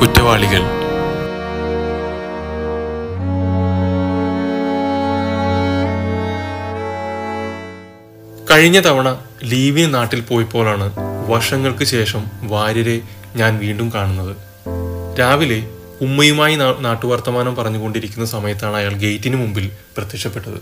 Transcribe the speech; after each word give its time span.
കുറ്റവാളികൾ. 0.00 0.62
കഴിഞ്ഞ 8.50 8.80
തവണ 8.80 9.08
ലീവിന് 9.42 9.94
നാട്ടിൽ 9.94 10.20
പോയപ്പോഴാണ് 10.20 10.86
വർഷങ്ങൾക്ക് 11.30 11.84
ശേഷം 11.84 12.22
വാര്യരെ 12.42 13.00
ഞാൻ 13.36 13.58
വീണ്ടും 13.58 13.92
കാണുന്നത്. 13.94 14.36
രാവിലെ 15.20 15.60
ഉമ്മയുമായി 16.00 16.54
നാട്ടുവർത്തമാനം 16.56 17.56
പറഞ്ഞുകൊണ്ടിരിക്കുന്ന 17.56 18.26
സമയത്താണ് 18.26 18.76
അയാൾ 18.76 18.94
ഗേറ്റിന് 18.94 19.36
മുമ്പിൽ 19.36 19.70
പ്രത്യക്ഷപ്പെട്ടത്. 19.96 20.60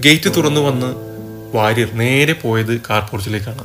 ഗേറ്റ് 0.00 0.30
തുറന്നു 0.36 0.60
വന്ന് 0.60 0.90
വാര്യർ 1.56 1.90
നേരെ 1.94 2.32
പോയത് 2.32 2.80
കാർ 2.90 3.02
പോർച്ചിലേക്കാണ് 3.10 3.64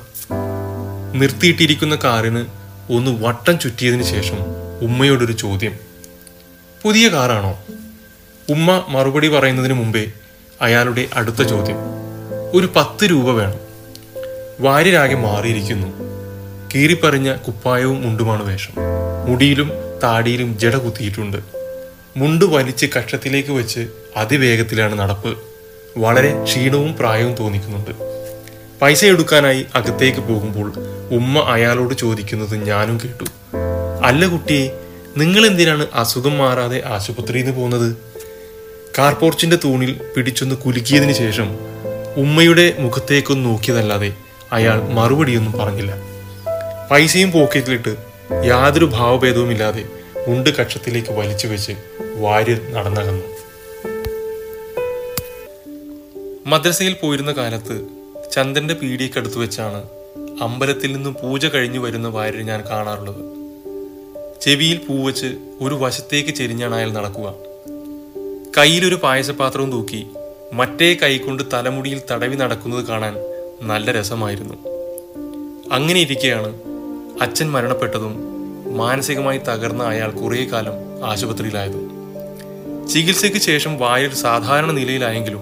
നിർത്തിയിട്ടിരിക്കുന്ന 1.20 1.96
കാറിന് 2.04 2.42
ഒന്ന് 2.90 3.24
വട്ടം 3.24 3.60
ചുറ്റിയതിനു 3.60 4.04
ശേഷം 4.04 4.38
ഉമ്മയോടൊരു 4.82 5.32
ചോദ്യം. 5.32 5.80
പുതിയ 6.84 7.10
കാറാണോ? 7.10 7.60
ഉമ്മ 8.50 8.86
മറുപടി 8.90 9.28
പറയുന്നതിന് 9.28 9.74
മുമ്പേ 9.74 10.12
അയാളുടെ 10.62 11.08
അടുത്ത 11.14 11.44
ചോദ്യം. 11.44 11.76
ഒരു 12.54 12.70
പത്ത് 12.76 13.12
രൂപ 13.12 13.32
വേണം. 13.32 13.56
വാര്യരാകെ 14.60 15.16
മാറിയിരിക്കുന്നു. 15.16 15.88
കീറിപ്പറിഞ്ഞ 16.76 17.36
കുപ്പായവും 17.36 18.02
മുണ്ടുമാണ് 18.02 18.44
വേഷം. 18.44 18.74
മുടിയിലും 19.28 19.72
താടിയിലും 20.04 20.60
ജട 20.60 20.76
കുത്തിയിട്ടുണ്ട്. 20.76 21.38
മുണ്ട് 22.18 22.46
വലിച്ച് 22.46 22.86
കക്ഷത്തിലേക്ക് 22.86 23.50
വെച്ച് 23.50 23.88
അതിവേഗത്തിലാണ് 24.18 25.00
നടപ്പ്. 25.00 25.38
വളരെ 25.98 26.44
ക്ഷീണവും 26.44 26.96
പ്രായവും 26.98 27.36
തോന്നിക്കുന്നുണ്ട്. 27.36 28.17
പൈസ 28.82 29.06
എടുക്കാനായി 29.06 29.66
അകത്തേക്ക് 29.76 30.20
പോകുമ്പോൾ 30.20 30.74
ഉമ്മ 31.12 31.40
അയാളോട് 31.40 31.94
ചോദിക്കുന്നത് 31.94 32.56
ഞാനും 32.56 32.98
കേട്ടു. 32.98 33.26
അല്ല 34.04 34.26
കുട്ടിയെ 34.26 34.80
നിങ്ങൾ 35.18 35.46
എന്തിനാണ് 35.46 35.88
അസുഖം 35.94 36.38
മാറാതെ 36.38 36.88
ആശുപത്രിയിൽ 36.88 37.46
നിന്ന് 37.46 37.58
പോകുന്നത്? 37.58 37.98
കാർപോർച്ചിന്റെ 39.00 39.58
തൂണിൽ 39.64 40.00
പിടിച്ചൊന്ന് 40.16 40.56
കുലുക്കിയതിനു 40.56 41.14
ശേഷം 41.14 41.58
ഉമ്മയുടെ 42.18 42.76
മുഖത്തേക്കൊന്ന് 42.80 43.50
നോക്കിയതല്ലാതെ 43.50 44.14
അയാൾ 44.52 44.82
മറുപടിയൊന്നും 44.82 45.54
പറഞ്ഞില്ല. 45.54 45.94
പൈസയും 46.92 47.32
പോക്കറ്റിലിട്ട് 47.32 47.96
യാതൊരു 48.46 48.86
ഭാവഭേദവുമില്ലാതെ 48.86 49.84
ഉണ്ട് 50.28 50.50
കക്ഷത്തിലേക്ക് 50.50 51.12
വലിച്ചു 51.12 51.48
വെച്ച് 51.48 51.72
വാര്യർ 52.16 52.62
നടന്നകന്നു. 52.72 53.24
മദ്രസയിൽ 56.46 56.94
പോയിരുന്ന 56.94 57.32
കാലത്ത് 57.32 57.97
ചന്ദ്രന്റെ 58.38 58.74
പീടിയക്കടുത്ത് 58.74 59.38
വെച്ചാണ് 59.38 59.84
അമ്പലത്തിൽ 60.42 60.94
നിന്നും 60.94 61.14
പൂജ 61.14 61.46
കഴിഞ്ഞു 61.46 61.80
വരുന്ന 61.80 62.08
വാര്യർ 62.08 62.42
ഞാൻ 62.42 62.64
കാണാറുള്ളത്. 62.70 63.22
ചെവിയിൽ 64.42 64.78
പൂവച്ച് 64.78 65.26
ഒരു 65.62 65.76
വശത്തേക്ക് 65.76 66.30
ചെരിഞ്ഞാണ് 66.30 66.76
അയാൾ 66.76 66.92
നടക്കുക. 66.92 67.34
കയ്യിലൊരു 68.58 68.96
പായസപാത്രവും 68.96 69.72
തൂക്കി 69.72 70.08
മറ്റേ 70.54 70.94
കൈകൊണ്ട് 70.94 71.44
തലമുടിയിൽ 71.54 72.02
തടവി 72.12 72.36
നടക്കുന്നത് 72.36 72.86
കാണാൻ 72.86 73.16
നല്ല 73.62 73.92
രസമായിരുന്നു. 73.92 74.54
അങ്ങനെ 75.72 76.00
ഇരിക്കെയാണ് 76.00 76.62
അച്ഛൻ 77.22 77.52
മരണപ്പെട്ടതും 77.52 78.16
മാനസികമായി 78.78 79.38
തകർന്ന 79.38 79.84
അയാൾ 79.84 80.12
കുറേ 80.12 80.46
കാലം 80.46 81.06
ആശുപത്രിയിലായതും. 81.06 81.92
ചികിത്സയ്ക്ക് 82.88 83.38
ശേഷം 83.38 83.78
വായർ 83.78 84.14
സാധാരണ 84.14 84.72
നിലയിലായെങ്കിലും 84.72 85.42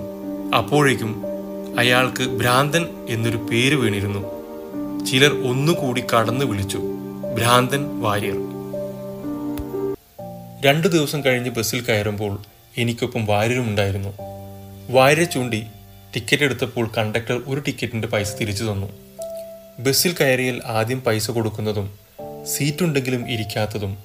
അപ്പോഴേക്കും 0.56 1.25
അയാൾക്ക് 1.78 2.24
ഭ്രാന്തൻ 2.24 2.88
എന്നൊരു 3.10 3.38
പേര് 3.38 3.76
വീണിരുന്നു. 3.76 4.20
ചിലർ 5.06 5.48
ഒന്നുകൂടി 5.48 6.02
കടന്നു 6.02 6.46
വിളിച്ചു. 6.46 6.80
ഭ്രാന്തൻ 7.38 8.02
വാര്യർ. 8.02 8.36
രണ്ടു 10.66 10.88
ദിവസം 10.88 11.26
കഴിഞ്ഞ് 11.26 11.50
ബസ്സിൽ 11.50 11.82
കയറുമ്പോൾ 11.82 12.40
എനിക്കൊപ്പം 12.78 13.26
വാര്യരും 13.26 13.68
ഉണ്ടായിരുന്നു. 13.68 14.14
വാര്യരെ 14.90 15.24
ചൂണ്ടി 15.24 15.66
ടിക്കറ്റ് 16.16 16.44
എടുത്തപ്പോൾ 16.44 16.90
കണ്ടക്ടർ 16.98 17.42
ഒരു 17.48 17.60
ടിക്കറ്റിന്റെ 17.60 18.08
പൈസ 18.08 18.36
തിരിച്ചു 18.36 18.64
തന്നു. 18.64 18.88
ബസ്സിൽ 19.80 20.16
കയറിയാൽ 20.22 20.62
ആദ്യം 20.66 21.02
പൈസ 21.02 21.32
കൊടുക്കുന്നതും 21.32 21.98
സീറ്റുണ്ടെങ്കിലും 22.46 23.30
ഇരിക്കാത്തതും 23.30 23.98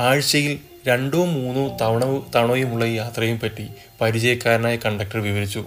ആഴ്ചയിൽ 0.00 0.58
രണ്ടോ 0.88 1.24
മൂന്നോ 1.24 1.76
തവണ 1.80 2.20
തവണയുമുള്ള 2.36 2.84
യാത്രയും 2.84 3.40
പറ്റി 3.42 3.68
പരിചയക്കാരനായ 4.00 4.76
കണ്ടക്ടർ 4.76 5.18
വിവരിച്ചു. 5.18 5.64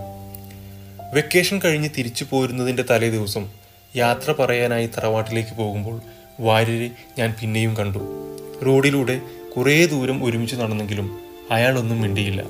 വെക്കേഷൻ 1.14 1.60
കഴിഞ്ഞ് 1.66 1.90
തിരിച്ചു 1.98 2.26
പോരുന്നതിന്റെ 2.30 2.84
തലേ 2.90 3.10
ദിവസം 3.10 3.48
യാത്ര 3.96 4.32
പറയാനായി 4.32 4.88
തറവാട്ടിലേക്ക് 4.88 5.56
പോകുമ്പോൾ 5.56 6.02
വാര്യരെ 6.40 6.90
ഞാൻ 7.18 7.36
പിന്നെയും 7.42 7.78
കണ്ടു. 7.78 8.00
റോഡിലൂടെ 8.66 9.22
കുറേ 9.58 9.86
ദൂരം 9.86 10.24
ഒരുമിച്ച് 10.24 10.56
നടന്നെങ്കിലും 10.56 11.20
അയാളൊന്നും 11.52 12.02
മിണ്ടിയില്ല. 12.02 12.44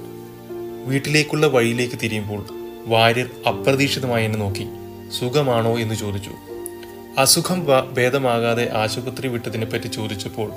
വീട്ടിലേക്കുള്ള 0.85 1.47
വഴിയിലേക്ക് 1.47 1.95
തിരിയുമ്പോൾ 2.03 2.45
വാര്യർ 2.85 3.29
അപ്രതീക്ഷിതമായി 3.47 4.25
എന്നെ 4.25 4.39
നോക്കി. 4.39 4.67
സുഖമാണോ? 5.19 5.79
എന്ന് 5.79 5.95
ചോദിച്ചു. 5.95 6.31
അസുഖം 7.17 7.67
ഭേദമാകാതെ 7.93 8.73
ആശുപത്രി 8.73 9.27
വിട്ടതിനെപ്പറ്റി 9.27 9.87
ചോദിച്ചപ്പോൾ 9.87 10.51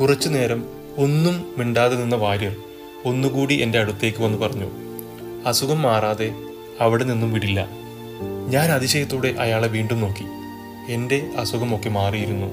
കുറച്ചു 0.00 0.28
നേരം 0.28 0.64
ഒന്നും 0.96 1.54
മിണ്ടാതെ 1.58 1.96
നിന്ന 1.96 2.16
വാര്യർ 2.16 2.56
ഒന്നുകൂടി 3.04 3.54
എന്റെ 3.54 3.78
അടുത്തേക്ക് 3.78 4.22
വന്ന് 4.22 4.38
പറഞ്ഞു. 4.38 4.70
അസുഖം 5.46 5.82
മാറാതെ 5.82 6.34
അവിടെ 6.80 7.04
നിന്നും 7.04 7.32
വിടില്ല. 7.32 7.68
ഞാൻ 8.48 8.72
അതിശയത്തോടെ 8.72 9.28
അയാളെ 9.28 9.68
വീണ്ടും 9.68 10.00
നോക്കി. 10.00 10.24
എന്റെ 10.92 11.30
അസുഖമൊക്കെ 11.36 11.88
മാറിയിരുന്നു. 11.88 12.46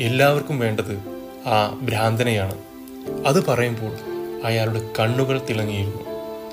എല്ലാവർക്കും 0.00 0.58
വേണ്ടത് 0.58 0.98
ആ 1.46 1.78
ഭ്രാന്തനെയാണ്. 1.82 2.54
അത് 3.26 3.46
പറയുമ്പോൾ 3.46 3.96
അയാളുടെ 4.44 4.88
കണ്ണുകൾ 5.00 5.46
തിളങ്ങിയിരുന്നു. 5.50 6.02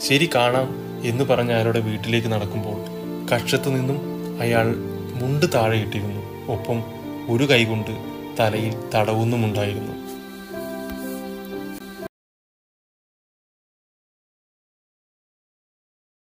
ശരി 0.02 0.30
കാണാം 0.36 0.76
എന്ന് 1.04 1.24
പറഞ്ഞ് 1.24 1.52
അയാളുടെ 1.52 1.80
വീട്ടിലേക്ക് 1.80 2.28
നടക്കുമ്പോൾ 2.28 3.00
കക്ഷത്തു 3.30 3.70
നിന്നും 3.70 4.00
അയാൾ 4.42 4.76
മുണ്ട് 5.22 5.46
താഴെയിട്ടിരുന്നു 5.54 6.52
ഒപ്പം 6.52 6.84
ഒരു 7.30 7.50
കൈകൊണ്ട് 7.50 7.92
തലയിൽ 8.40 8.74
തടവുന്നുമുണ്ടായിരുന്നു. 8.96 10.09